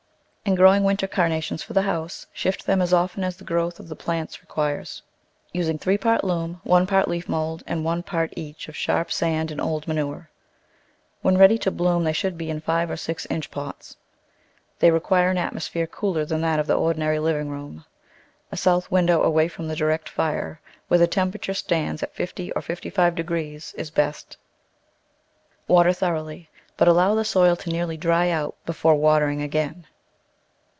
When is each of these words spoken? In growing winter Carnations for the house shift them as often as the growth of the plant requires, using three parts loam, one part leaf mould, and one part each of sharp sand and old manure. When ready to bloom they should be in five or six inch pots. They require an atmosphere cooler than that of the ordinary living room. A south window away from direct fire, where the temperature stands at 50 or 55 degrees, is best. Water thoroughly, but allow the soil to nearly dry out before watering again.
In 0.43 0.55
growing 0.55 0.83
winter 0.83 1.07
Carnations 1.07 1.63
for 1.63 1.71
the 1.71 1.83
house 1.83 2.27
shift 2.33 2.65
them 2.65 2.81
as 2.81 2.91
often 2.91 3.23
as 3.23 3.37
the 3.37 3.45
growth 3.45 3.79
of 3.79 3.87
the 3.87 3.95
plant 3.95 4.41
requires, 4.41 5.01
using 5.53 5.77
three 5.77 5.97
parts 5.99 6.25
loam, 6.25 6.59
one 6.65 6.85
part 6.87 7.07
leaf 7.07 7.29
mould, 7.29 7.63
and 7.67 7.85
one 7.85 8.03
part 8.03 8.33
each 8.35 8.67
of 8.67 8.75
sharp 8.75 9.13
sand 9.13 9.49
and 9.51 9.61
old 9.61 9.87
manure. 9.87 10.29
When 11.21 11.37
ready 11.37 11.57
to 11.59 11.71
bloom 11.71 12.03
they 12.03 12.11
should 12.11 12.37
be 12.37 12.49
in 12.49 12.59
five 12.59 12.89
or 12.91 12.97
six 12.97 13.25
inch 13.29 13.49
pots. 13.49 13.95
They 14.79 14.91
require 14.91 15.29
an 15.29 15.37
atmosphere 15.37 15.87
cooler 15.87 16.25
than 16.25 16.41
that 16.41 16.59
of 16.59 16.67
the 16.67 16.75
ordinary 16.75 17.19
living 17.19 17.47
room. 17.47 17.85
A 18.51 18.57
south 18.57 18.91
window 18.91 19.21
away 19.21 19.47
from 19.47 19.73
direct 19.73 20.09
fire, 20.09 20.59
where 20.89 20.97
the 20.97 21.07
temperature 21.07 21.53
stands 21.53 22.03
at 22.03 22.15
50 22.15 22.51
or 22.53 22.61
55 22.61 23.15
degrees, 23.15 23.73
is 23.77 23.91
best. 23.91 24.35
Water 25.69 25.93
thoroughly, 25.93 26.49
but 26.75 26.89
allow 26.89 27.15
the 27.15 27.23
soil 27.23 27.55
to 27.57 27.69
nearly 27.69 27.95
dry 27.95 28.31
out 28.31 28.55
before 28.65 28.95
watering 28.95 29.41
again. 29.41 29.85